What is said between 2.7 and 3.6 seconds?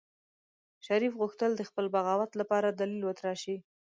دليل وتراشي.